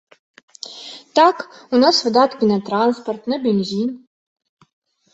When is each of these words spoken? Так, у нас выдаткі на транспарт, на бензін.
Так, 1.19 1.35
у 1.77 1.83
нас 1.85 1.95
выдаткі 2.09 2.51
на 2.55 2.59
транспарт, 2.73 3.23
на 3.33 3.37
бензін. 3.49 3.89